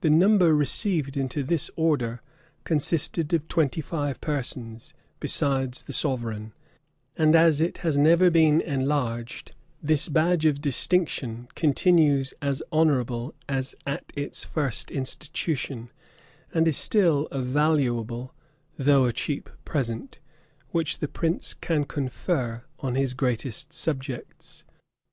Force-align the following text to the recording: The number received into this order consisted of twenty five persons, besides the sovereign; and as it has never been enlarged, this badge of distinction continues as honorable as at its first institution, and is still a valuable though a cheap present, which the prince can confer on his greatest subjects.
The 0.00 0.10
number 0.10 0.54
received 0.54 1.16
into 1.16 1.42
this 1.42 1.68
order 1.74 2.22
consisted 2.62 3.34
of 3.34 3.48
twenty 3.48 3.80
five 3.80 4.20
persons, 4.20 4.94
besides 5.18 5.82
the 5.82 5.92
sovereign; 5.92 6.52
and 7.16 7.34
as 7.34 7.60
it 7.60 7.78
has 7.78 7.98
never 7.98 8.30
been 8.30 8.60
enlarged, 8.60 9.50
this 9.82 10.08
badge 10.08 10.46
of 10.46 10.60
distinction 10.60 11.48
continues 11.56 12.32
as 12.40 12.62
honorable 12.70 13.34
as 13.48 13.74
at 13.84 14.12
its 14.14 14.44
first 14.44 14.92
institution, 14.92 15.90
and 16.52 16.68
is 16.68 16.76
still 16.76 17.26
a 17.32 17.42
valuable 17.42 18.32
though 18.78 19.04
a 19.04 19.12
cheap 19.12 19.50
present, 19.64 20.20
which 20.70 20.98
the 21.00 21.08
prince 21.08 21.54
can 21.54 21.82
confer 21.82 22.62
on 22.78 22.94
his 22.94 23.14
greatest 23.14 23.72
subjects. 23.72 24.64